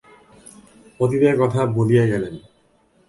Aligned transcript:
অতীতের 0.99 1.35
কথা 1.39 1.61
ভুলিয়া 1.65 2.05
গেলেন। 2.05 2.35